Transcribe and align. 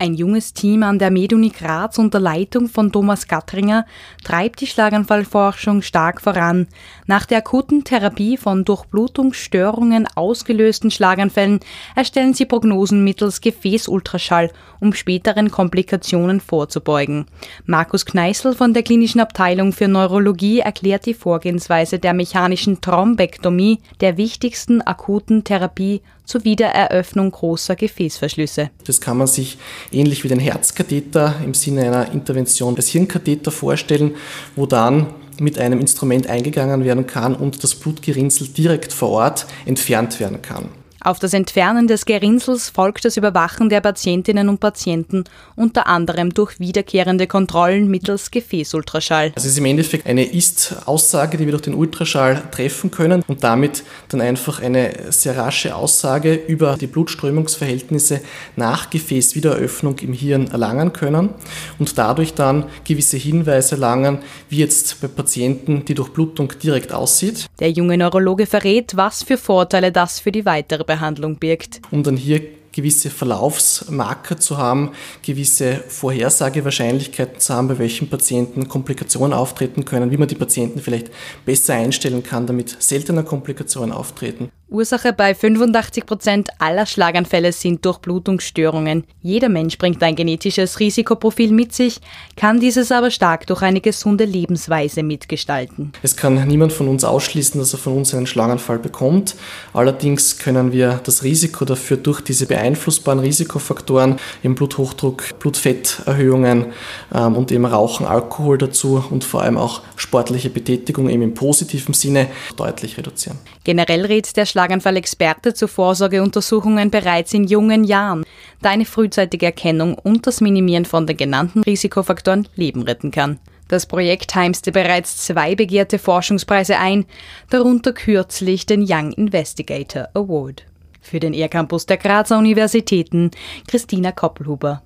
Ein 0.00 0.14
junges 0.14 0.54
Team 0.54 0.84
an 0.84 1.00
der 1.00 1.10
MedUni 1.10 1.50
Graz 1.50 1.98
unter 1.98 2.20
Leitung 2.20 2.68
von 2.68 2.92
Thomas 2.92 3.26
Gattringer 3.26 3.84
treibt 4.22 4.60
die 4.60 4.68
Schlaganfallforschung 4.68 5.82
stark 5.82 6.20
voran. 6.20 6.68
Nach 7.08 7.26
der 7.26 7.38
akuten 7.38 7.82
Therapie 7.82 8.36
von 8.36 8.64
Durchblutungsstörungen 8.64 10.06
ausgelösten 10.14 10.92
Schlaganfällen 10.92 11.58
erstellen 11.96 12.32
sie 12.32 12.46
Prognosen 12.46 13.02
mittels 13.02 13.40
Gefäßultraschall, 13.40 14.52
um 14.78 14.92
späteren 14.92 15.50
Komplikationen 15.50 16.40
vorzubeugen. 16.40 17.26
Markus 17.66 18.06
Kneißl 18.06 18.54
von 18.54 18.74
der 18.74 18.84
Klinischen 18.84 19.20
Abteilung 19.20 19.72
für 19.72 19.88
Neurologie 19.88 20.60
erklärt 20.60 21.06
die 21.06 21.14
Vorgehensweise 21.14 21.98
der 21.98 22.14
mechanischen 22.14 22.80
Thrombektomie, 22.80 23.80
der 24.00 24.16
wichtigsten 24.16 24.80
akuten 24.80 25.42
Therapie 25.42 26.02
zur 26.28 26.44
Wiedereröffnung 26.44 27.30
großer 27.30 27.74
Gefäßverschlüsse. 27.74 28.70
Das 28.84 29.00
kann 29.00 29.16
man 29.16 29.26
sich 29.26 29.56
ähnlich 29.92 30.24
wie 30.24 30.28
den 30.28 30.38
Herzkatheter 30.40 31.36
im 31.44 31.54
Sinne 31.54 31.82
einer 31.82 32.12
Intervention 32.12 32.76
als 32.76 32.88
Hirnkatheter 32.88 33.50
vorstellen, 33.50 34.16
wo 34.56 34.66
dann 34.66 35.06
mit 35.40 35.58
einem 35.58 35.80
Instrument 35.80 36.26
eingegangen 36.26 36.84
werden 36.84 37.06
kann 37.06 37.34
und 37.34 37.62
das 37.62 37.74
Blutgerinnsel 37.74 38.48
direkt 38.48 38.92
vor 38.92 39.10
Ort 39.10 39.46
entfernt 39.66 40.18
werden 40.20 40.42
kann. 40.42 40.68
Auf 41.00 41.20
das 41.20 41.32
Entfernen 41.32 41.86
des 41.86 42.06
Gerinnsels 42.06 42.70
folgt 42.70 43.04
das 43.04 43.16
Überwachen 43.16 43.68
der 43.68 43.80
Patientinnen 43.80 44.48
und 44.48 44.58
Patienten, 44.58 45.22
unter 45.54 45.86
anderem 45.86 46.34
durch 46.34 46.58
wiederkehrende 46.58 47.28
Kontrollen 47.28 47.88
mittels 47.88 48.32
Gefäßultraschall. 48.32 49.32
Es 49.36 49.44
ist 49.44 49.56
im 49.58 49.64
Endeffekt 49.64 50.08
eine 50.08 50.24
Ist-Aussage, 50.24 51.38
die 51.38 51.44
wir 51.44 51.52
durch 51.52 51.62
den 51.62 51.74
Ultraschall 51.74 52.42
treffen 52.50 52.90
können 52.90 53.22
und 53.28 53.44
damit 53.44 53.84
dann 54.08 54.20
einfach 54.20 54.60
eine 54.60 54.90
sehr 55.10 55.36
rasche 55.36 55.76
Aussage 55.76 56.34
über 56.34 56.76
die 56.76 56.88
Blutströmungsverhältnisse 56.88 58.20
nach 58.56 58.90
Gefäßwiedereröffnung 58.90 60.00
im 60.00 60.12
Hirn 60.12 60.48
erlangen 60.48 60.92
können 60.92 61.30
und 61.78 61.96
dadurch 61.96 62.34
dann 62.34 62.66
gewisse 62.84 63.16
Hinweise 63.16 63.76
erlangen, 63.76 64.18
wie 64.48 64.58
jetzt 64.58 65.00
bei 65.00 65.06
Patienten 65.06 65.84
die 65.84 65.94
Durchblutung 65.94 66.52
direkt 66.60 66.92
aussieht. 66.92 67.46
Der 67.60 67.70
junge 67.70 67.96
Neurologe 67.96 68.46
verrät, 68.46 68.96
was 68.96 69.22
für 69.22 69.38
Vorteile 69.38 69.92
das 69.92 70.18
für 70.18 70.32
die 70.32 70.44
weitere 70.44 70.84
Behandlung 70.84 70.97
birgt. 71.36 71.80
Um 71.90 72.02
dann 72.02 72.16
hier 72.16 72.40
gewisse 72.78 73.10
Verlaufsmarker 73.10 74.36
zu 74.36 74.56
haben, 74.56 74.92
gewisse 75.22 75.82
Vorhersagewahrscheinlichkeiten 75.88 77.40
zu 77.40 77.52
haben, 77.52 77.66
bei 77.66 77.78
welchen 77.78 78.08
Patienten 78.08 78.68
Komplikationen 78.68 79.36
auftreten 79.36 79.84
können, 79.84 80.12
wie 80.12 80.16
man 80.16 80.28
die 80.28 80.36
Patienten 80.36 80.78
vielleicht 80.78 81.10
besser 81.44 81.74
einstellen 81.74 82.22
kann, 82.22 82.46
damit 82.46 82.76
seltener 82.80 83.24
Komplikationen 83.24 83.90
auftreten. 83.90 84.52
Ursache 84.70 85.14
bei 85.14 85.34
85 85.34 86.04
Prozent 86.04 86.48
aller 86.58 86.84
Schlaganfälle 86.84 87.52
sind 87.52 87.82
Durchblutungsstörungen. 87.86 89.04
Jeder 89.22 89.48
Mensch 89.48 89.78
bringt 89.78 90.02
ein 90.02 90.14
genetisches 90.14 90.78
Risikoprofil 90.78 91.52
mit 91.52 91.72
sich, 91.72 92.00
kann 92.36 92.60
dieses 92.60 92.92
aber 92.92 93.10
stark 93.10 93.46
durch 93.46 93.62
eine 93.62 93.80
gesunde 93.80 94.26
Lebensweise 94.26 95.02
mitgestalten. 95.02 95.92
Es 96.02 96.16
kann 96.16 96.46
niemand 96.46 96.74
von 96.74 96.86
uns 96.88 97.02
ausschließen, 97.02 97.58
dass 97.58 97.72
er 97.72 97.78
von 97.78 97.94
uns 97.94 98.12
einen 98.12 98.26
Schlaganfall 98.26 98.78
bekommt. 98.78 99.36
Allerdings 99.72 100.36
können 100.36 100.70
wir 100.70 101.00
das 101.02 101.22
Risiko 101.22 101.64
dafür 101.64 101.96
durch 101.96 102.20
diese 102.20 102.44
beeinflussbaren 102.68 103.20
Risikofaktoren, 103.20 104.16
im 104.42 104.54
Bluthochdruck, 104.54 105.38
Blutfetterhöhungen 105.38 106.66
ähm, 107.14 107.36
und 107.36 107.50
eben 107.50 107.64
Rauchen, 107.64 108.06
Alkohol 108.06 108.58
dazu 108.58 109.02
und 109.10 109.24
vor 109.24 109.42
allem 109.42 109.56
auch 109.56 109.82
sportliche 109.96 110.50
Betätigung 110.50 111.08
eben 111.08 111.22
im 111.22 111.34
positiven 111.34 111.94
Sinne 111.94 112.28
deutlich 112.56 112.98
reduzieren. 112.98 113.38
Generell 113.64 114.04
rät 114.04 114.36
der 114.36 114.46
Schlaganfall-Experte 114.46 115.54
zu 115.54 115.66
Vorsorgeuntersuchungen 115.66 116.90
bereits 116.90 117.32
in 117.32 117.44
jungen 117.44 117.84
Jahren, 117.84 118.24
da 118.60 118.70
eine 118.70 118.84
frühzeitige 118.84 119.46
Erkennung 119.46 119.94
und 119.94 120.26
das 120.26 120.40
Minimieren 120.40 120.84
von 120.84 121.06
den 121.06 121.16
genannten 121.16 121.62
Risikofaktoren 121.62 122.48
Leben 122.54 122.82
retten 122.82 123.10
kann. 123.10 123.38
Das 123.68 123.84
Projekt 123.84 124.34
heimste 124.34 124.72
bereits 124.72 125.18
zwei 125.18 125.54
begehrte 125.54 125.98
Forschungspreise 125.98 126.78
ein, 126.78 127.04
darunter 127.50 127.92
kürzlich 127.92 128.64
den 128.64 128.82
Young 128.88 129.12
Investigator 129.12 130.08
Award. 130.14 130.67
Für 131.00 131.20
den 131.20 131.32
Ehrcampus 131.32 131.86
der 131.86 131.96
Grazer 131.96 132.36
Universitäten 132.38 133.30
Christina 133.66 134.12
Koppelhuber. 134.12 134.82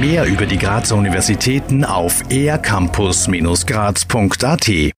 Mehr 0.00 0.24
über 0.24 0.46
die 0.46 0.58
Grazer 0.58 0.96
Universitäten 0.96 1.84
auf 1.84 2.24
ercampus-graz.at 2.30 4.94